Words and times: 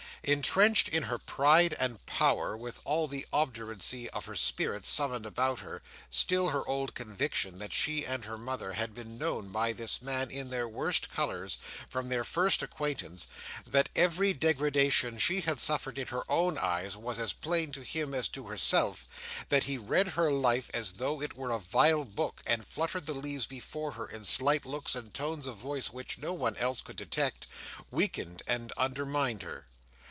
Entrenched 0.23 0.87
in 0.87 1.01
her 1.01 1.17
pride 1.17 1.75
and 1.79 2.05
power, 2.05 2.53
and 2.53 2.61
with 2.61 2.79
all 2.85 3.07
the 3.07 3.25
obduracy 3.33 4.07
of 4.11 4.25
her 4.25 4.35
spirit 4.35 4.85
summoned 4.85 5.25
about 5.25 5.61
her, 5.61 5.81
still 6.11 6.49
her 6.49 6.63
old 6.69 6.93
conviction 6.93 7.57
that 7.57 7.73
she 7.73 8.05
and 8.05 8.25
her 8.25 8.37
mother 8.37 8.73
had 8.73 8.93
been 8.93 9.17
known 9.17 9.49
by 9.49 9.73
this 9.73 9.99
man 9.99 10.29
in 10.29 10.51
their 10.51 10.69
worst 10.69 11.09
colours, 11.09 11.57
from 11.89 12.07
their 12.07 12.23
first 12.23 12.61
acquaintance; 12.61 13.27
that 13.65 13.89
every 13.95 14.31
degradation 14.31 15.17
she 15.17 15.41
had 15.41 15.59
suffered 15.59 15.97
in 15.97 16.05
her 16.05 16.23
own 16.31 16.55
eyes 16.55 16.95
was 16.95 17.17
as 17.17 17.33
plain 17.33 17.71
to 17.71 17.81
him 17.81 18.13
as 18.13 18.29
to 18.29 18.43
herself; 18.45 19.07
that 19.49 19.63
he 19.63 19.75
read 19.75 20.09
her 20.09 20.31
life 20.31 20.69
as 20.71 20.91
though 20.91 21.19
it 21.19 21.35
were 21.35 21.49
a 21.49 21.57
vile 21.57 22.05
book, 22.05 22.43
and 22.45 22.67
fluttered 22.67 23.07
the 23.07 23.15
leaves 23.15 23.47
before 23.47 23.93
her 23.93 24.05
in 24.07 24.23
slight 24.23 24.67
looks 24.67 24.93
and 24.93 25.15
tones 25.15 25.47
of 25.47 25.57
voice 25.57 25.89
which 25.91 26.19
no 26.19 26.31
one 26.31 26.55
else 26.57 26.83
could 26.83 26.95
detect; 26.95 27.47
weakened 27.89 28.43
and 28.45 28.71
undermined 28.73 29.41
her. 29.41 29.65